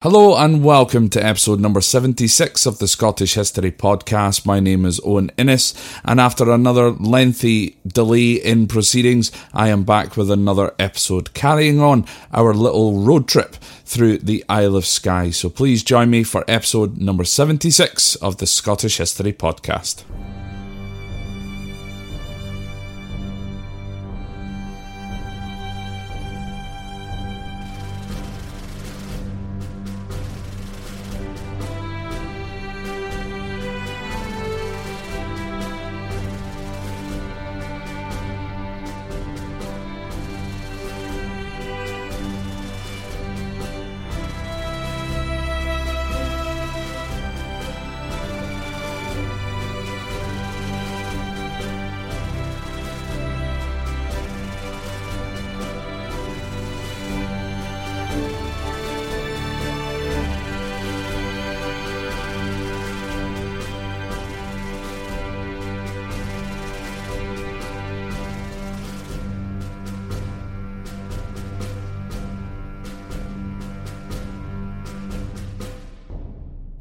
Hello 0.00 0.36
and 0.36 0.62
welcome 0.62 1.08
to 1.08 1.26
episode 1.26 1.58
number 1.58 1.80
76 1.80 2.66
of 2.66 2.78
the 2.78 2.86
Scottish 2.86 3.34
History 3.34 3.72
Podcast. 3.72 4.46
My 4.46 4.60
name 4.60 4.84
is 4.84 5.00
Owen 5.04 5.32
Innes, 5.36 5.74
and 6.04 6.20
after 6.20 6.52
another 6.52 6.92
lengthy 6.92 7.78
delay 7.84 8.34
in 8.34 8.68
proceedings, 8.68 9.32
I 9.52 9.70
am 9.70 9.82
back 9.82 10.16
with 10.16 10.30
another 10.30 10.72
episode 10.78 11.34
carrying 11.34 11.80
on 11.80 12.06
our 12.32 12.54
little 12.54 13.00
road 13.00 13.26
trip 13.26 13.56
through 13.84 14.18
the 14.18 14.44
Isle 14.48 14.76
of 14.76 14.86
Skye. 14.86 15.30
So 15.30 15.48
please 15.50 15.82
join 15.82 16.10
me 16.10 16.22
for 16.22 16.44
episode 16.46 16.98
number 16.98 17.24
76 17.24 18.14
of 18.14 18.36
the 18.36 18.46
Scottish 18.46 18.98
History 18.98 19.32
Podcast. 19.32 20.04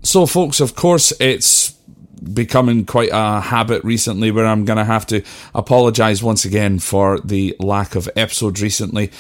So, 0.08 0.26
folks, 0.26 0.62
of 0.62 0.74
course, 0.74 1.12
it's 1.20 1.72
becoming 2.34 2.86
quite 2.86 3.10
a 3.12 3.42
habit 3.42 3.84
recently 3.84 4.32
where 4.32 4.46
I'm 4.46 4.64
going 4.64 4.78
to 4.78 4.86
have 4.86 5.06
to 5.08 5.22
apologize 5.54 6.24
once 6.24 6.46
again 6.46 6.80
for 6.80 7.20
the 7.20 7.58
lack 7.60 7.94
of 7.94 8.08
episodes 8.16 8.62
recently. 8.62 9.12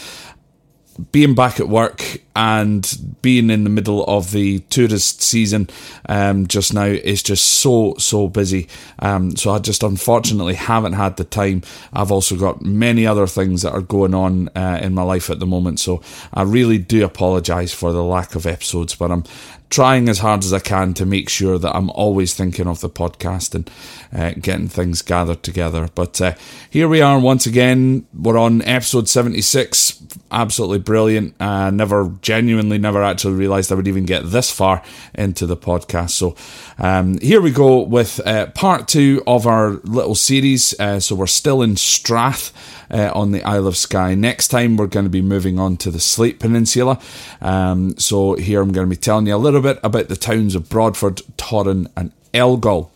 Being 1.11 1.35
back 1.35 1.59
at 1.59 1.69
work 1.69 2.21
and 2.35 3.17
being 3.23 3.49
in 3.49 3.63
the 3.63 3.69
middle 3.69 4.03
of 4.05 4.31
the 4.31 4.59
tourist 4.69 5.23
season 5.23 5.67
um, 6.07 6.45
just 6.45 6.71
now 6.71 6.85
is 6.85 7.23
just 7.23 7.43
so 7.43 7.95
so 7.97 8.27
busy. 8.27 8.67
Um, 8.99 9.35
so 9.35 9.51
I 9.51 9.59
just 9.59 9.81
unfortunately 9.81 10.53
haven't 10.53 10.93
had 10.93 11.17
the 11.17 11.23
time. 11.23 11.63
I've 11.93 12.11
also 12.11 12.35
got 12.35 12.61
many 12.61 13.07
other 13.07 13.25
things 13.25 13.63
that 13.63 13.73
are 13.73 13.81
going 13.81 14.13
on 14.13 14.49
uh, 14.49 14.79
in 14.81 14.93
my 14.93 15.01
life 15.01 15.29
at 15.29 15.39
the 15.39 15.47
moment. 15.47 15.79
So 15.79 16.01
I 16.33 16.43
really 16.43 16.77
do 16.77 17.03
apologise 17.03 17.73
for 17.73 17.91
the 17.91 18.03
lack 18.03 18.35
of 18.35 18.45
episodes, 18.45 18.93
but 18.93 19.11
I'm 19.11 19.23
trying 19.69 20.07
as 20.07 20.19
hard 20.19 20.43
as 20.43 20.53
I 20.53 20.59
can 20.59 20.93
to 20.93 21.05
make 21.05 21.29
sure 21.29 21.57
that 21.57 21.75
I'm 21.75 21.89
always 21.89 22.33
thinking 22.33 22.67
of 22.67 22.79
the 22.79 22.89
podcast 22.89 23.53
and 23.53 23.69
uh, 24.13 24.39
getting 24.39 24.69
things 24.69 25.01
gathered 25.01 25.43
together. 25.43 25.89
But 25.93 26.21
uh, 26.21 26.33
here 26.69 26.87
we 26.87 27.01
are 27.01 27.19
once 27.19 27.45
again. 27.45 28.07
We're 28.13 28.37
on 28.37 28.61
episode 28.61 29.09
76. 29.09 30.03
Absolutely 30.31 30.79
brilliant. 30.87 31.35
Uh, 31.37 31.69
never, 31.69 32.13
genuinely, 32.21 32.77
never 32.77 33.03
actually 33.03 33.33
realised 33.33 33.73
I 33.73 33.75
would 33.75 33.89
even 33.89 34.05
get 34.05 34.31
this 34.31 34.49
far 34.49 34.81
into 35.13 35.45
the 35.45 35.57
podcast. 35.57 36.11
So 36.11 36.33
um, 36.77 37.17
here 37.19 37.41
we 37.41 37.51
go 37.51 37.81
with 37.81 38.25
uh, 38.25 38.47
part 38.51 38.87
two 38.87 39.21
of 39.27 39.45
our 39.45 39.71
little 39.83 40.15
series. 40.15 40.73
Uh, 40.79 41.01
so 41.01 41.13
we're 41.13 41.27
still 41.27 41.61
in 41.61 41.75
Strath 41.75 42.53
uh, 42.89 43.11
on 43.13 43.33
the 43.33 43.43
Isle 43.43 43.67
of 43.67 43.75
Skye. 43.75 44.15
Next 44.15 44.47
time, 44.47 44.77
we're 44.77 44.87
going 44.87 45.03
to 45.05 45.09
be 45.09 45.21
moving 45.21 45.59
on 45.59 45.75
to 45.77 45.91
the 45.91 45.99
Sleat 45.99 46.39
Peninsula. 46.39 47.01
Um, 47.41 47.97
so, 47.97 48.35
here 48.35 48.61
I'm 48.61 48.71
going 48.71 48.87
to 48.87 48.95
be 48.95 48.95
telling 48.95 49.27
you 49.27 49.35
a 49.35 49.37
little 49.37 49.61
bit 49.61 49.79
about 49.83 50.07
the 50.07 50.15
towns 50.15 50.55
of 50.55 50.69
Broadford, 50.69 51.17
Torrin, 51.37 51.91
and 51.97 52.13
Elgol. 52.33 52.91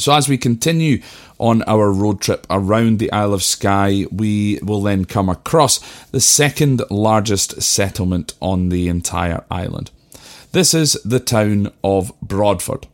So, 0.00 0.14
as 0.14 0.28
we 0.28 0.38
continue 0.38 1.02
on 1.38 1.62
our 1.66 1.92
road 1.92 2.20
trip 2.20 2.46
around 2.50 2.98
the 2.98 3.12
Isle 3.12 3.34
of 3.34 3.42
Skye, 3.42 4.06
we 4.10 4.58
will 4.62 4.82
then 4.82 5.04
come 5.04 5.28
across 5.28 5.78
the 6.06 6.20
second 6.20 6.82
largest 6.90 7.62
settlement 7.62 8.34
on 8.40 8.70
the 8.70 8.88
entire 8.88 9.44
island. 9.50 9.90
This 10.52 10.74
is 10.74 10.94
the 11.04 11.20
town 11.20 11.72
of 11.84 12.12
Broadford. 12.20 12.86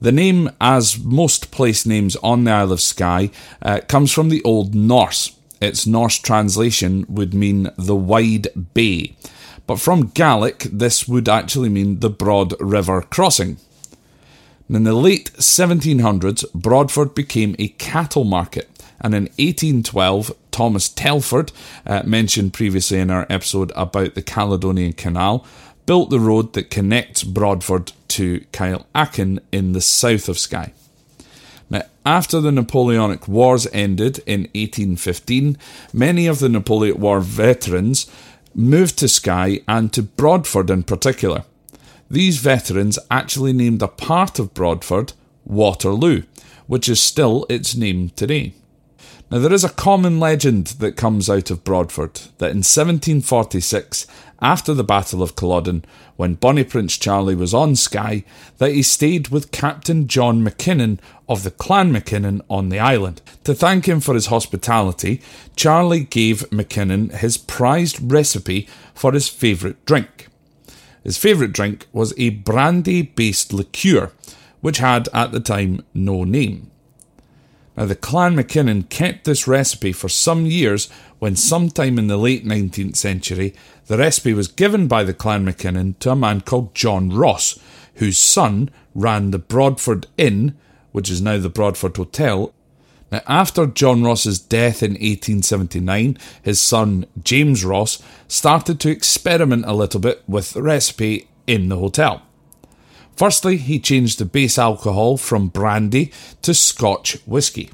The 0.00 0.12
name, 0.12 0.50
as 0.60 0.98
most 0.98 1.50
place 1.50 1.86
names 1.86 2.16
on 2.16 2.44
the 2.44 2.50
Isle 2.50 2.72
of 2.72 2.80
Skye, 2.80 3.30
uh, 3.62 3.80
comes 3.88 4.12
from 4.12 4.28
the 4.28 4.42
Old 4.42 4.74
Norse. 4.74 5.34
Its 5.60 5.86
Norse 5.86 6.18
translation 6.18 7.06
would 7.08 7.32
mean 7.32 7.70
the 7.78 7.96
wide 7.96 8.48
bay, 8.74 9.16
but 9.66 9.80
from 9.80 10.08
Gaelic, 10.08 10.64
this 10.64 11.08
would 11.08 11.28
actually 11.28 11.70
mean 11.70 12.00
the 12.00 12.10
broad 12.10 12.54
river 12.60 13.00
crossing. 13.02 13.56
In 14.68 14.82
the 14.82 14.94
late 14.94 15.32
1700s, 15.34 16.52
Broadford 16.52 17.14
became 17.14 17.54
a 17.56 17.68
cattle 17.68 18.24
market, 18.24 18.68
and 19.00 19.14
in 19.14 19.24
1812, 19.38 20.32
Thomas 20.50 20.88
Telford, 20.88 21.52
uh, 21.86 22.02
mentioned 22.04 22.52
previously 22.52 22.98
in 22.98 23.08
our 23.08 23.26
episode 23.30 23.70
about 23.76 24.16
the 24.16 24.22
Caledonian 24.22 24.92
Canal, 24.92 25.46
built 25.86 26.10
the 26.10 26.18
road 26.18 26.54
that 26.54 26.68
connects 26.68 27.22
Broadford 27.22 27.92
to 28.08 28.40
Kyleakin 28.52 29.38
in 29.52 29.70
the 29.70 29.80
south 29.80 30.28
of 30.28 30.36
Skye. 30.36 30.72
Now, 31.70 31.82
after 32.04 32.40
the 32.40 32.50
Napoleonic 32.50 33.28
Wars 33.28 33.68
ended 33.72 34.18
in 34.26 34.48
1815, 34.54 35.56
many 35.92 36.26
of 36.26 36.40
the 36.40 36.48
Napoleonic 36.48 36.98
War 37.00 37.20
veterans 37.20 38.10
moved 38.52 38.98
to 38.98 39.08
Skye 39.08 39.60
and 39.68 39.92
to 39.92 40.02
Broadford 40.02 40.70
in 40.70 40.82
particular. 40.82 41.44
These 42.08 42.38
veterans 42.38 42.98
actually 43.10 43.52
named 43.52 43.82
a 43.82 43.88
part 43.88 44.38
of 44.38 44.54
Broadford 44.54 45.12
Waterloo, 45.44 46.22
which 46.66 46.88
is 46.88 47.00
still 47.00 47.46
its 47.48 47.74
name 47.74 48.10
today. 48.10 48.54
Now, 49.28 49.40
there 49.40 49.52
is 49.52 49.64
a 49.64 49.70
common 49.70 50.20
legend 50.20 50.68
that 50.78 50.96
comes 50.96 51.28
out 51.28 51.50
of 51.50 51.64
Broadford 51.64 52.14
that 52.38 52.52
in 52.52 52.62
1746, 52.62 54.06
after 54.40 54.72
the 54.72 54.84
Battle 54.84 55.20
of 55.20 55.34
Culloden, 55.34 55.84
when 56.14 56.34
Bonnie 56.34 56.62
Prince 56.62 56.96
Charlie 56.96 57.34
was 57.34 57.52
on 57.52 57.74
Skye, 57.74 58.24
that 58.58 58.70
he 58.70 58.82
stayed 58.82 59.28
with 59.28 59.50
Captain 59.50 60.06
John 60.06 60.44
Mackinnon 60.44 61.00
of 61.28 61.42
the 61.42 61.50
Clan 61.50 61.90
Mackinnon 61.90 62.40
on 62.48 62.68
the 62.68 62.78
island. 62.78 63.20
To 63.42 63.54
thank 63.54 63.86
him 63.86 63.98
for 63.98 64.14
his 64.14 64.26
hospitality, 64.26 65.20
Charlie 65.56 66.04
gave 66.04 66.52
Mackinnon 66.52 67.08
his 67.08 67.36
prized 67.36 67.98
recipe 68.00 68.68
for 68.94 69.10
his 69.10 69.28
favourite 69.28 69.84
drink. 69.86 70.25
His 71.06 71.16
favourite 71.16 71.52
drink 71.52 71.86
was 71.92 72.12
a 72.16 72.30
brandy 72.30 73.00
based 73.00 73.52
liqueur, 73.52 74.10
which 74.60 74.78
had 74.78 75.08
at 75.14 75.30
the 75.30 75.38
time 75.38 75.84
no 75.94 76.24
name. 76.24 76.68
Now, 77.76 77.84
the 77.84 77.94
Clan 77.94 78.34
Mackinnon 78.34 78.82
kept 78.82 79.22
this 79.24 79.46
recipe 79.46 79.92
for 79.92 80.08
some 80.08 80.46
years 80.46 80.88
when, 81.20 81.36
sometime 81.36 81.96
in 82.00 82.08
the 82.08 82.16
late 82.16 82.44
19th 82.44 82.96
century, 82.96 83.54
the 83.86 83.98
recipe 83.98 84.34
was 84.34 84.48
given 84.48 84.88
by 84.88 85.04
the 85.04 85.14
Clan 85.14 85.44
Mackinnon 85.44 85.94
to 86.00 86.10
a 86.10 86.16
man 86.16 86.40
called 86.40 86.74
John 86.74 87.10
Ross, 87.10 87.56
whose 87.94 88.18
son 88.18 88.68
ran 88.92 89.30
the 89.30 89.38
Broadford 89.38 90.08
Inn, 90.18 90.56
which 90.90 91.08
is 91.08 91.22
now 91.22 91.38
the 91.38 91.48
Broadford 91.48 91.96
Hotel. 91.96 92.52
Now, 93.10 93.22
after 93.26 93.66
John 93.66 94.02
Ross's 94.02 94.38
death 94.38 94.82
in 94.82 94.92
1879, 94.92 96.18
his 96.42 96.60
son 96.60 97.06
James 97.22 97.64
Ross 97.64 98.02
started 98.26 98.80
to 98.80 98.90
experiment 98.90 99.64
a 99.66 99.74
little 99.74 100.00
bit 100.00 100.22
with 100.26 100.52
the 100.52 100.62
recipe 100.62 101.28
in 101.46 101.68
the 101.68 101.78
hotel. 101.78 102.22
Firstly, 103.16 103.56
he 103.56 103.78
changed 103.78 104.18
the 104.18 104.24
base 104.24 104.58
alcohol 104.58 105.16
from 105.16 105.48
brandy 105.48 106.12
to 106.42 106.52
Scotch 106.52 107.18
whisky. 107.26 107.70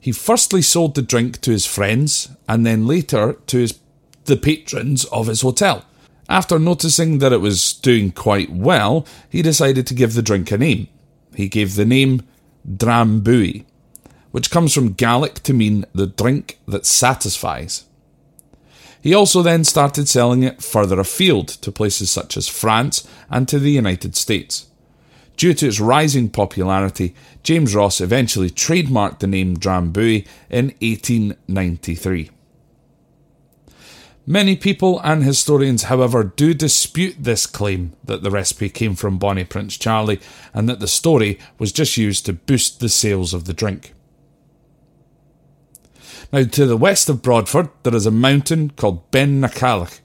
He 0.00 0.12
firstly 0.12 0.62
sold 0.62 0.94
the 0.94 1.02
drink 1.02 1.40
to 1.42 1.50
his 1.50 1.66
friends 1.66 2.30
and 2.48 2.64
then 2.64 2.86
later 2.86 3.34
to 3.46 3.58
his 3.58 3.78
the 4.24 4.36
patrons 4.36 5.04
of 5.06 5.26
his 5.26 5.40
hotel. 5.40 5.84
After 6.28 6.58
noticing 6.58 7.18
that 7.18 7.32
it 7.32 7.40
was 7.40 7.72
doing 7.72 8.12
quite 8.12 8.50
well, 8.50 9.06
he 9.28 9.42
decided 9.42 9.86
to 9.86 9.94
give 9.94 10.14
the 10.14 10.22
drink 10.22 10.50
a 10.52 10.58
name. 10.58 10.88
He 11.34 11.48
gave 11.48 11.74
the 11.74 11.86
name 11.86 12.22
Drambuie, 12.70 13.64
which 14.38 14.52
comes 14.52 14.72
from 14.72 14.92
Gaelic 14.92 15.42
to 15.42 15.52
mean 15.52 15.84
the 15.92 16.06
drink 16.06 16.60
that 16.68 16.86
satisfies. 16.86 17.86
He 19.02 19.12
also 19.12 19.42
then 19.42 19.64
started 19.64 20.08
selling 20.08 20.44
it 20.44 20.62
further 20.62 21.00
afield 21.00 21.48
to 21.48 21.72
places 21.72 22.12
such 22.12 22.36
as 22.36 22.46
France 22.46 23.04
and 23.28 23.48
to 23.48 23.58
the 23.58 23.72
United 23.72 24.14
States. 24.14 24.68
Due 25.36 25.54
to 25.54 25.66
its 25.66 25.80
rising 25.80 26.30
popularity, 26.30 27.16
James 27.42 27.74
Ross 27.74 28.00
eventually 28.00 28.48
trademarked 28.48 29.18
the 29.18 29.26
name 29.26 29.56
Drambuie 29.56 30.24
in 30.48 30.66
1893. 30.80 32.30
Many 34.24 34.54
people 34.54 35.00
and 35.00 35.24
historians, 35.24 35.84
however, 35.84 36.22
do 36.22 36.54
dispute 36.54 37.16
this 37.18 37.44
claim 37.44 37.92
that 38.04 38.22
the 38.22 38.30
recipe 38.30 38.68
came 38.68 38.94
from 38.94 39.18
Bonnie 39.18 39.42
Prince 39.42 39.76
Charlie 39.76 40.20
and 40.54 40.68
that 40.68 40.78
the 40.78 40.86
story 40.86 41.40
was 41.58 41.72
just 41.72 41.96
used 41.96 42.24
to 42.26 42.32
boost 42.32 42.78
the 42.78 42.88
sales 42.88 43.34
of 43.34 43.44
the 43.46 43.52
drink. 43.52 43.94
Now, 46.30 46.44
to 46.44 46.66
the 46.66 46.76
west 46.76 47.08
of 47.08 47.22
Broadford, 47.22 47.70
there 47.84 47.94
is 47.94 48.04
a 48.04 48.10
mountain 48.10 48.72
called 48.76 49.10
Beinn 49.10 49.40
na 49.40 49.48
Caillich. 49.48 50.00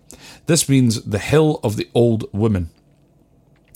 This 0.45 0.69
means 0.69 1.03
the 1.03 1.19
Hill 1.19 1.59
of 1.63 1.75
the 1.75 1.89
Old 1.93 2.23
Woman. 2.31 2.69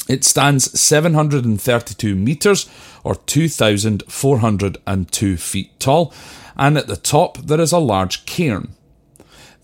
It 0.08 0.24
stands 0.24 0.80
732 0.80 2.16
metres 2.16 2.70
or 3.04 3.16
2,402 3.16 5.38
feet 5.38 5.78
tall, 5.78 6.14
and 6.56 6.78
at 6.78 6.88
the 6.88 6.96
top 6.96 7.40
there 7.40 7.60
is 7.60 7.74
a 7.74 7.80
large 7.80 8.26
cairn. 8.26 8.74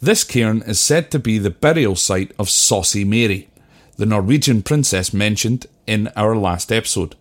This 0.01 0.25
cairn 0.25 0.61
is 0.63 0.81
said 0.81 1.09
to 1.11 1.19
be 1.19 1.37
the 1.37 1.49
burial 1.49 1.95
site 1.95 2.33
of 2.37 2.49
Saucy 2.49 3.05
Mary, 3.05 3.49
the 3.95 4.05
Norwegian 4.05 4.61
princess 4.61 5.13
mentioned 5.13 5.67
in 5.87 6.09
our 6.17 6.35
last 6.35 6.69
episode. 6.69 7.15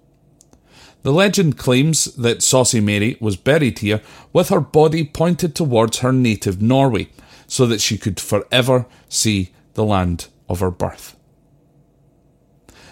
The 1.02 1.12
legend 1.12 1.58
claims 1.58 2.04
that 2.14 2.42
Saucy 2.42 2.80
Mary 2.80 3.16
was 3.20 3.36
buried 3.36 3.80
here 3.80 4.00
with 4.32 4.50
her 4.50 4.60
body 4.60 5.04
pointed 5.04 5.54
towards 5.54 5.98
her 5.98 6.12
native 6.12 6.62
Norway 6.62 7.08
so 7.46 7.66
that 7.66 7.80
she 7.80 7.98
could 7.98 8.20
forever 8.20 8.86
see 9.08 9.50
the 9.74 9.84
land 9.84 10.28
of 10.48 10.60
her 10.60 10.70
birth. 10.70 11.16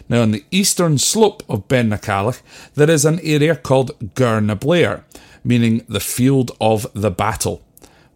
Now, 0.09 0.23
on 0.23 0.33
the 0.33 0.45
eastern 0.51 0.99
slope 0.99 1.45
of 1.49 1.69
Beinn 1.69 1.89
na 1.89 1.97
Caillich, 1.97 2.43
there 2.75 2.91
is 2.91 3.05
an 3.05 3.21
area 3.21 3.55
called 3.55 4.15
Gur 4.17 4.41
na 4.41 4.57
Blair, 4.57 5.05
meaning 5.45 5.85
the 5.89 6.01
field 6.01 6.51
of 6.61 6.89
the 6.95 7.13
battle, 7.13 7.63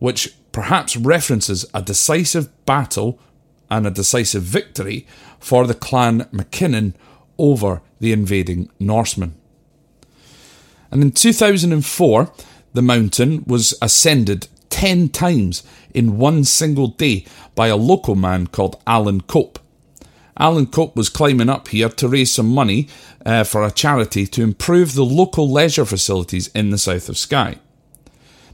which 0.00 0.35
perhaps 0.50 0.96
references 0.96 1.64
a 1.73 1.81
decisive 1.81 2.49
battle 2.67 3.20
and 3.70 3.87
a 3.87 3.93
decisive 3.93 4.43
victory 4.43 5.06
for 5.38 5.69
the 5.69 5.75
clan 5.75 6.26
MacKinnon 6.32 6.96
over 7.38 7.81
the 8.00 8.12
invading 8.12 8.70
Norsemen. 8.81 9.37
And 10.94 11.02
in 11.02 11.11
2004, 11.11 12.32
the 12.73 12.81
mountain 12.81 13.43
was 13.49 13.75
ascended 13.82 14.46
10 14.70 15.08
times 15.08 15.64
in 15.93 16.19
one 16.19 16.44
single 16.44 16.87
day 16.87 17.26
by 17.56 17.67
a 17.67 17.76
local 17.76 18.14
man 18.14 18.46
called 18.46 18.81
Alan 18.87 19.20
Cope. 19.23 19.58
Alan 20.38 20.67
Cope 20.67 20.94
was 20.94 21.08
climbing 21.08 21.49
up 21.49 21.67
here 21.69 21.88
to 21.88 22.08
raise 22.08 22.32
some 22.32 22.46
money 22.46 22.87
uh, 23.26 23.43
for 23.43 23.64
a 23.64 23.73
charity 23.73 24.25
to 24.29 24.43
improve 24.44 24.94
the 24.94 25.05
local 25.05 25.50
leisure 25.50 25.85
facilities 25.85 26.46
in 26.55 26.70
the 26.70 26.79
south 26.79 27.08
of 27.08 27.19
Skye. 27.19 27.58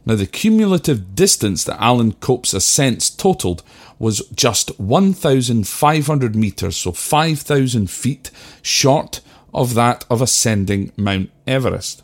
Now, 0.07 0.15
the 0.15 0.27
cumulative 0.27 1.15
distance 1.15 1.65
that 1.65 1.83
Alan 1.83 2.13
Cope's 2.13 2.55
ascents 2.55 3.11
totalled 3.11 3.63
was 3.99 4.27
just 4.35 4.81
1,500 4.81 6.35
metres, 6.35 6.77
so 6.79 6.93
5,000 6.93 7.91
feet 7.91 8.31
short 8.63 9.21
of 9.53 9.75
that 9.75 10.07
of 10.09 10.23
ascending 10.23 10.93
Mount 10.97 11.31
Everest. 11.47 12.03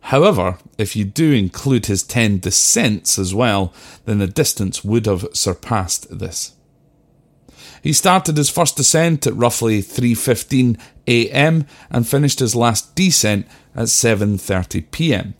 However, 0.00 0.58
if 0.78 0.96
you 0.96 1.04
do 1.04 1.32
include 1.32 1.86
his 1.86 2.02
10 2.02 2.38
descents 2.38 3.18
as 3.18 3.34
well, 3.34 3.72
then 4.04 4.18
the 4.18 4.26
distance 4.26 4.82
would 4.82 5.06
have 5.06 5.26
surpassed 5.32 6.18
this. 6.18 6.54
He 7.82 7.92
started 7.92 8.36
his 8.36 8.50
first 8.50 8.76
descent 8.76 9.26
at 9.26 9.36
roughly 9.36 9.82
3:15 9.82 10.78
a.m. 11.06 11.66
and 11.90 12.06
finished 12.06 12.40
his 12.40 12.54
last 12.54 12.94
descent 12.94 13.46
at 13.74 13.86
7:30 13.86 14.90
p.m. 14.90 15.34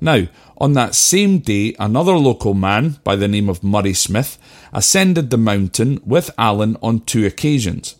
Now, 0.00 0.26
on 0.58 0.72
that 0.72 0.94
same 0.94 1.38
day, 1.38 1.74
another 1.78 2.16
local 2.16 2.54
man 2.54 2.98
by 3.04 3.16
the 3.16 3.28
name 3.28 3.48
of 3.48 3.62
Murray 3.62 3.94
Smith 3.94 4.38
ascended 4.72 5.30
the 5.30 5.38
mountain 5.38 6.00
with 6.04 6.30
Alan 6.38 6.76
on 6.82 7.00
two 7.00 7.26
occasions. 7.26 7.96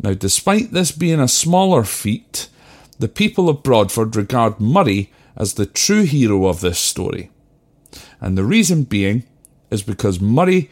Now, 0.00 0.14
despite 0.14 0.72
this 0.72 0.92
being 0.92 1.20
a 1.20 1.28
smaller 1.28 1.82
feat, 1.84 2.48
the 2.98 3.08
people 3.08 3.48
of 3.48 3.62
Broadford 3.62 4.16
regard 4.16 4.60
Murray 4.60 5.12
as 5.36 5.54
the 5.54 5.66
true 5.66 6.02
hero 6.02 6.46
of 6.46 6.60
this 6.60 6.78
story. 6.78 7.30
And 8.20 8.36
the 8.36 8.44
reason 8.44 8.82
being 8.82 9.24
is 9.70 9.82
because 9.82 10.20
Murray, 10.20 10.70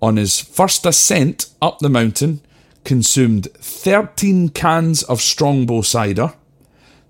on 0.00 0.16
his 0.16 0.40
first 0.40 0.86
ascent 0.86 1.50
up 1.60 1.80
the 1.80 1.88
mountain, 1.88 2.40
consumed 2.84 3.48
13 3.54 4.50
cans 4.50 5.02
of 5.02 5.20
Strongbow 5.20 5.82
cider, 5.82 6.34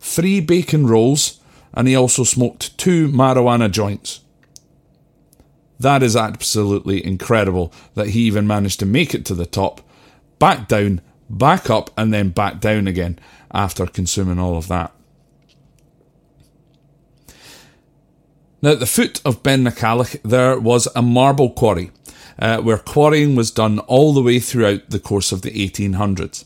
three 0.01 0.41
bacon 0.41 0.87
rolls, 0.87 1.41
and 1.75 1.87
he 1.87 1.95
also 1.95 2.25
smoked 2.25 2.77
two 2.79 3.09
marijuana 3.09 3.71
joints. 3.71 4.21
That 5.79 6.03
is 6.03 6.17
absolutely 6.17 7.05
incredible 7.05 7.73
that 7.95 8.09
he 8.09 8.21
even 8.23 8.47
managed 8.47 8.81
to 8.81 8.87
make 8.87 9.15
it 9.15 9.27
to 9.27 9.35
the 9.35 9.45
top, 9.45 9.83
back 10.39 10.69
down, 10.69 11.03
back 11.29 11.71
up, 11.71 11.91
and 11.97 12.13
then 12.13 12.31
back 12.31 12.61
down 12.61 12.87
again 12.87 13.19
after 13.53 13.87
consuming 13.87 14.39
all 14.39 14.57
of 14.57 14.69
that. 14.69 14.93
Now, 18.63 18.73
at 18.73 18.81
the 18.81 18.87
foot 18.87 19.21
of 19.25 19.43
Beinn 19.43 19.63
na 19.63 19.71
Caillich, 19.71 20.21
there 20.23 20.59
was 20.59 20.89
a 20.97 21.03
marble 21.03 21.51
quarry, 21.51 21.91
uh, 22.39 22.59
where 22.59 22.79
quarrying 22.79 23.37
was 23.37 23.51
done 23.51 23.79
all 23.81 24.13
the 24.13 24.23
way 24.23 24.41
throughout 24.41 24.91
the 24.91 24.99
course 24.99 25.31
of 25.31 25.43
the 25.43 25.51
1800s. 25.51 26.45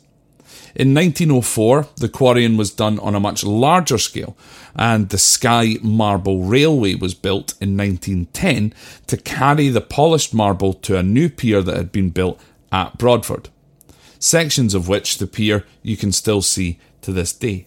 In 0.75 0.94
1904, 0.94 1.88
the 1.97 2.09
quarrying 2.09 2.56
was 2.56 2.71
done 2.71 2.99
on 3.00 3.15
a 3.15 3.21
much 3.21 3.43
larger 3.43 3.99
scale, 3.99 4.37
and 4.76 5.09
the 5.09 5.19
Skye 5.19 5.79
Marble 5.83 6.44
Railway 6.44 6.94
was 6.94 7.15
built 7.15 7.55
in 7.61 7.76
1910 7.76 8.73
to 9.06 9.17
carry 9.17 9.69
the 9.69 9.81
polished 9.81 10.33
marble 10.33 10.75
to 10.75 10.97
a 10.97 11.03
new 11.03 11.29
pier 11.29 11.62
that 11.62 11.76
had 11.76 11.93
been 11.93 12.11
built 12.11 12.41
at 12.71 12.99
Broadford. 12.99 13.49
Sections 14.21 14.75
of 14.75 14.87
which 14.87 15.19
the 15.19 15.27
pier 15.27 15.65
you 15.83 15.97
can 15.97 16.12
still 16.12 16.43
see 16.43 16.79
to 17.00 17.11
this 17.11 17.33
day. 17.33 17.67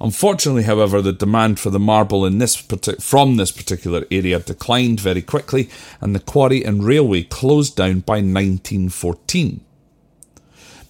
Unfortunately, 0.00 0.64
however, 0.64 1.00
the 1.00 1.12
demand 1.12 1.60
for 1.60 1.70
the 1.70 1.78
marble 1.78 2.28
this 2.28 2.56
from 2.56 3.36
this 3.36 3.52
particular 3.52 4.04
area 4.10 4.40
declined 4.40 4.98
very 4.98 5.22
quickly, 5.22 5.70
and 6.00 6.14
the 6.14 6.20
quarry 6.20 6.64
and 6.64 6.84
railway 6.84 7.22
closed 7.22 7.76
down 7.76 8.00
by 8.00 8.14
1914. 8.14 9.60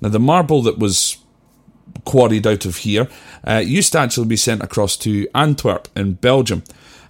Now, 0.00 0.09
the 0.09 0.18
marble 0.18 0.62
that 0.62 0.78
was 0.78 1.18
quarried 2.04 2.47
out 2.47 2.64
of 2.64 2.78
here 2.78 3.09
uh, 3.47 3.62
used 3.64 3.92
to 3.92 3.99
actually 3.99 4.26
be 4.26 4.37
sent 4.37 4.62
across 4.62 4.97
to 4.99 5.28
Antwerp 5.35 5.88
in 5.97 6.14
Belgium. 6.14 6.62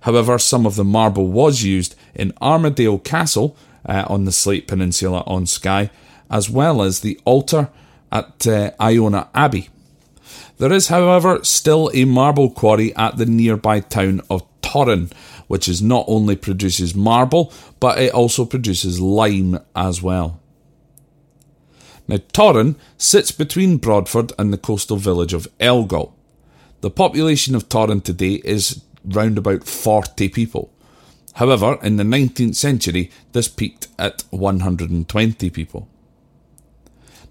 However, 0.03 0.39
some 0.39 0.67
of 0.67 0.77
the 0.77 0.85
marble 0.85 1.29
was 1.29 1.63
used 1.63 1.95
in 2.15 2.33
Armadale 2.41 2.99
Castle 2.99 3.57
uh, 3.87 4.05
on 4.09 4.25
the 4.25 4.33
Sleat 4.33 4.67
Peninsula 4.67 5.23
on 5.27 5.47
Skye, 5.47 5.91
as 6.31 6.51
well 6.51 6.83
as 6.83 7.01
the 7.01 7.19
altar 7.25 7.71
at 8.11 8.47
uh, 8.47 8.71
Iona 8.81 9.29
Abbey. 9.35 9.69
There 10.59 10.73
is, 10.73 10.89
however, 10.89 11.43
still 11.43 11.91
a 11.95 12.05
marble 12.05 12.51
quarry 12.51 12.95
at 12.97 13.17
the 13.17 13.27
nearby 13.27 13.81
town 13.81 14.21
of 14.31 14.43
Torrin, 14.61 15.13
which 15.49 15.69
is 15.69 15.83
not 15.83 16.05
only 16.09 16.37
produces 16.37 16.95
marble, 16.95 17.53
but 17.81 17.99
it 17.99 18.15
also 18.15 18.45
produces 18.45 19.01
lime 19.01 19.59
as 19.75 20.01
well. 20.01 20.41
Now, 22.07 22.17
Torrin 22.17 22.77
sits 22.99 23.31
between 23.33 23.79
Broadford 23.79 24.33
and 24.39 24.53
the 24.53 24.59
coastal 24.59 24.97
village 24.97 25.33
of 25.33 25.49
Elgol. 25.59 26.13
The 26.83 26.91
population 26.91 27.55
of 27.55 27.69
Torrin 27.69 28.03
today 28.03 28.35
is 28.45 28.83
round 29.05 29.39
about 29.39 29.65
40 29.65 30.29
people. 30.29 30.71
However, 31.35 31.79
in 31.83 31.97
the 31.97 32.05
19th 32.05 32.55
century, 32.55 33.11
this 33.33 33.49
peaked 33.49 33.89
at 33.99 34.23
120 34.31 35.51
people. 35.51 35.89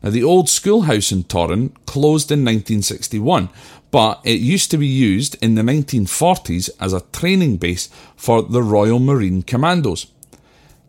Now, 0.03 0.09
the 0.09 0.23
old 0.23 0.49
schoolhouse 0.49 1.13
in 1.13 1.23
Torrin 1.23 1.73
closed 1.85 2.29
in 2.29 2.39
1961, 2.39 3.47
but 3.89 4.19
it 4.25 4.41
used 4.41 4.69
to 4.71 4.77
be 4.77 4.87
used 4.87 5.41
in 5.41 5.55
the 5.55 5.61
1940s 5.61 6.69
as 6.79 6.91
a 6.91 7.05
training 7.13 7.55
base 7.55 7.87
for 8.17 8.41
the 8.41 8.61
Royal 8.61 8.99
Marine 8.99 9.43
Commandos. 9.43 10.07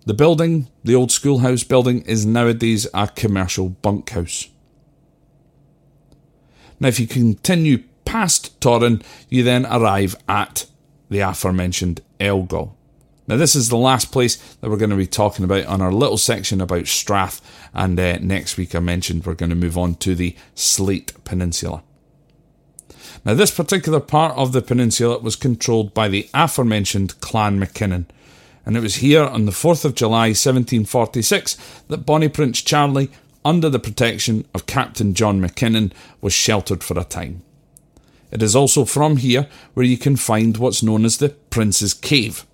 The 0.05 0.15
building, 0.15 0.67
the 0.83 0.97
old 0.97 1.13
schoolhouse 1.13 1.63
building, 1.63 2.03
is 2.03 2.27
nowadays 2.27 2.89
a 2.93 3.07
commercial 3.07 3.69
bunkhouse. 3.69 4.49
Now, 6.81 6.89
if 6.89 6.99
you 6.99 7.07
continue 7.07 7.85
past 8.05 8.59
Torrin, 8.61 9.03
you 9.29 9.45
then 9.45 9.65
arrive 9.67 10.17
at 10.29 10.67
the 11.09 11.21
aforementioned 11.21 12.01
Elgol. 12.19 12.73
Now, 13.27 13.37
this 13.37 13.57
is 13.57 13.71
the 13.71 13.77
last 13.77 14.13
place 14.13 14.37
that 14.57 14.69
we're 14.69 14.77
going 14.77 14.91
to 14.91 14.97
be 14.97 15.07
talking 15.07 15.45
about 15.45 15.65
on 15.65 15.81
our 15.81 15.93
little 15.93 16.19
section 16.19 16.61
about 16.61 16.87
Strath, 16.87 17.41
and 17.73 17.99
uh, 17.99 18.19
next 18.19 18.59
week 18.59 18.75
I 18.75 18.81
mentioned 18.81 19.25
we're 19.25 19.35
going 19.35 19.51
to 19.51 19.57
move 19.57 19.79
on 19.79 19.95
to 19.97 20.15
the 20.15 20.37
Sleat 20.55 21.13
Peninsula. 21.25 21.83
Now, 23.25 23.33
this 23.33 23.51
particular 23.51 24.01
part 24.01 24.37
of 24.37 24.53
the 24.53 24.61
peninsula 24.61 25.19
was 25.19 25.37
controlled 25.37 25.95
by 25.95 26.09
the 26.09 26.29
aforementioned 26.35 27.19
Clan 27.23 27.59
Mackinnon, 27.59 28.07
and 28.67 28.77
it 28.77 28.81
was 28.81 28.97
here 28.97 29.23
on 29.23 29.47
the 29.47 29.53
4th 29.53 29.87
of 29.87 29.95
July 29.95 30.29
1746 30.29 31.57
that 31.89 32.05
Bonnie 32.05 32.29
Prince 32.29 32.61
Charlie, 32.61 33.11
under 33.43 33.71
the 33.71 33.79
protection 33.79 34.47
of 34.55 34.67
Captain 34.67 35.15
John 35.15 35.41
Mackinnon, 35.41 35.95
was 36.21 36.35
sheltered 36.35 36.85
for 36.85 36.99
a 36.99 37.05
time. 37.05 37.43
It 38.31 38.43
is 38.43 38.55
also 38.55 38.85
from 38.85 39.17
here 39.19 39.49
where 39.73 39.87
you 39.87 39.97
can 39.97 40.17
find 40.17 40.59
what's 40.59 40.83
known 40.83 41.07
as 41.07 41.17
the 41.17 41.31
Prince's 41.31 41.95
Cave 41.95 42.45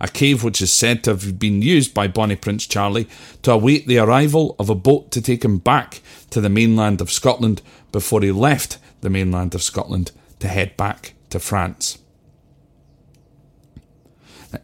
a 0.00 0.08
cave 0.08 0.44
which 0.44 0.60
is 0.60 0.72
said 0.72 1.02
to 1.04 1.10
have 1.10 1.38
been 1.38 1.62
used 1.62 1.94
by 1.94 2.06
Bonnie 2.08 2.36
Prince 2.36 2.66
Charlie 2.66 3.08
to 3.42 3.52
await 3.52 3.86
the 3.86 3.98
arrival 3.98 4.54
of 4.58 4.70
a 4.70 4.74
boat 4.74 5.10
to 5.12 5.22
take 5.22 5.44
him 5.44 5.58
back 5.58 6.00
to 6.30 6.40
the 6.40 6.48
mainland 6.48 7.00
of 7.00 7.10
Scotland 7.10 7.62
before 7.92 8.20
he 8.20 8.30
left 8.30 8.78
the 9.00 9.10
mainland 9.10 9.54
of 9.54 9.62
Scotland 9.62 10.12
to 10.38 10.48
head 10.48 10.76
back 10.76 11.14
to 11.30 11.38
France. 11.38 11.98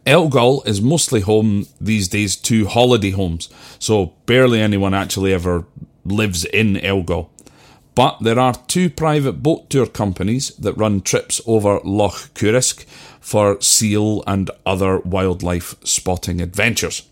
Elgol 0.05 0.63
is 0.65 0.81
mostly 0.81 1.21
home 1.21 1.67
these 1.79 2.07
days 2.07 2.35
to 2.35 2.65
holiday 2.65 3.11
homes, 3.11 3.49
so 3.77 4.13
barely 4.25 4.59
anyone 4.59 4.93
actually 4.93 5.33
ever 5.33 5.65
lives 6.03 6.43
in 6.45 6.77
Elgol. 6.77 7.29
But 7.95 8.17
there 8.19 8.37
are 8.37 8.53
two 8.67 8.89
private 8.89 9.41
boat 9.41 9.69
tour 9.69 9.87
companies 9.87 10.49
that 10.57 10.73
run 10.73 10.99
trips 10.99 11.39
over 11.47 11.79
Loch 11.85 12.33
Coruisk 12.33 12.85
for 13.21 13.59
seal 13.61 14.21
and 14.27 14.51
other 14.65 14.99
wildlife 14.99 15.75
spotting 15.85 16.41
adventures. 16.41 17.03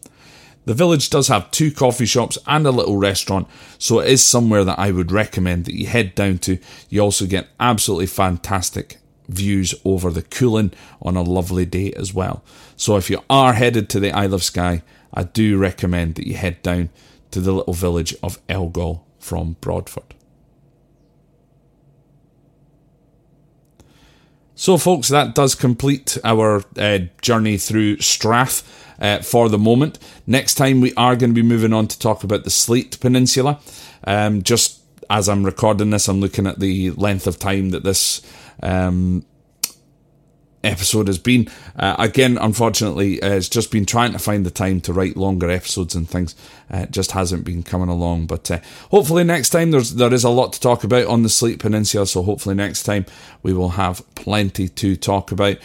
The 0.65 0.73
village 0.73 1.09
does 1.09 1.29
have 1.29 1.51
two 1.51 1.71
coffee 1.71 2.05
shops 2.05 2.37
and 2.47 2.65
a 2.65 2.71
little 2.71 2.97
restaurant, 2.97 3.47
so 3.77 3.99
it 3.99 4.09
is 4.09 4.23
somewhere 4.23 4.63
that 4.63 4.79
I 4.79 4.91
would 4.91 5.11
recommend 5.11 5.65
that 5.65 5.75
you 5.75 5.87
head 5.87 6.15
down 6.15 6.37
to. 6.39 6.57
You 6.89 7.01
also 7.01 7.25
get 7.25 7.49
absolutely 7.59 8.07
fantastic 8.07 8.97
views 9.27 9.73
over 9.85 10.09
the 10.09 10.21
Cuillin 10.21 10.73
on 11.01 11.15
a 11.15 11.21
lovely 11.21 11.65
day 11.65 11.91
as 11.93 12.13
well. 12.13 12.43
So 12.75 12.97
if 12.97 13.09
you 13.09 13.19
are 13.29 13.53
headed 13.53 13.89
to 13.89 13.99
the 13.99 14.11
Isle 14.11 14.33
of 14.33 14.43
Skye, 14.43 14.83
I 15.13 15.23
do 15.23 15.57
recommend 15.57 16.15
that 16.15 16.27
you 16.27 16.35
head 16.35 16.61
down 16.61 16.89
to 17.31 17.39
the 17.39 17.53
little 17.53 17.73
village 17.73 18.15
of 18.21 18.45
Elgol 18.47 19.01
from 19.19 19.57
Broadford. 19.59 20.13
So, 24.55 24.77
folks, 24.77 25.07
that 25.09 25.33
does 25.33 25.55
complete 25.55 26.17
our 26.23 26.63
uh, 26.77 26.99
journey 27.21 27.57
through 27.57 27.99
Strath 28.01 28.63
uh, 28.99 29.19
for 29.19 29.49
the 29.49 29.57
moment. 29.57 29.97
Next 30.27 30.55
time, 30.55 30.79
we 30.79 30.93
are 30.93 31.15
going 31.15 31.31
to 31.31 31.35
be 31.35 31.47
moving 31.47 31.73
on 31.73 31.87
to 31.87 31.97
talk 31.97 32.23
about 32.23 32.43
the 32.43 32.51
Sleat 32.51 32.99
Peninsula. 32.99 33.59
Um, 34.05 34.43
just 34.43 34.81
as 35.09 35.27
I'm 35.27 35.43
recording 35.43 35.89
this, 35.89 36.07
I'm 36.07 36.21
looking 36.21 36.45
at 36.45 36.59
the 36.59 36.91
length 36.91 37.25
of 37.25 37.39
time 37.39 37.71
that 37.71 37.83
this 37.83 38.21
um, 38.61 39.25
episode 40.63 41.07
has 41.07 41.17
been. 41.17 41.47
Uh, 41.75 41.95
again, 41.99 42.37
unfortunately, 42.39 43.21
uh, 43.21 43.33
it's 43.33 43.49
just 43.49 43.71
been 43.71 43.85
trying 43.85 44.13
to 44.13 44.19
find 44.19 44.45
the 44.45 44.51
time 44.51 44.81
to 44.81 44.93
write 44.93 45.17
longer 45.17 45.49
episodes 45.49 45.95
and 45.95 46.09
things. 46.09 46.35
Uh, 46.69 46.85
just 46.87 47.11
hasn't 47.11 47.43
been 47.43 47.63
coming 47.63 47.89
along. 47.89 48.27
But 48.27 48.49
uh, 48.49 48.59
hopefully 48.91 49.23
next 49.23 49.49
time 49.49 49.71
there's 49.71 49.95
there 49.95 50.13
is 50.13 50.23
a 50.23 50.29
lot 50.29 50.53
to 50.53 50.59
talk 50.59 50.83
about 50.83 51.07
on 51.07 51.23
the 51.23 51.29
Sleat 51.29 51.59
Peninsula. 51.59 52.07
So 52.07 52.23
hopefully 52.23 52.55
next 52.55 52.83
time 52.83 53.05
we 53.41 53.53
will 53.53 53.69
have 53.69 54.03
plenty 54.15 54.67
to 54.69 54.95
talk 54.95 55.31
about. 55.31 55.57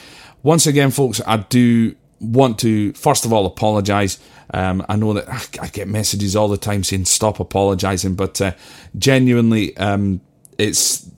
Once 0.42 0.66
again, 0.66 0.90
folks, 0.90 1.20
I 1.26 1.38
do 1.38 1.94
want 2.20 2.58
to 2.60 2.92
first 2.94 3.24
of 3.24 3.32
all 3.32 3.46
apologise. 3.46 4.18
Um, 4.52 4.84
I 4.88 4.96
know 4.96 5.12
that 5.12 5.58
I 5.60 5.68
get 5.68 5.88
messages 5.88 6.34
all 6.34 6.48
the 6.48 6.56
time 6.56 6.82
saying 6.82 7.04
stop 7.04 7.38
apologising, 7.38 8.14
but 8.14 8.40
uh, 8.40 8.52
genuinely, 8.96 9.76
um, 9.76 10.22
it's 10.56 11.08